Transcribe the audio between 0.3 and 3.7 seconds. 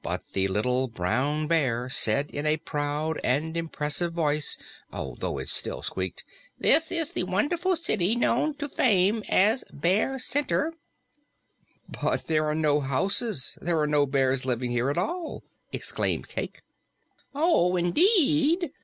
the little Brown Bear said in a proud and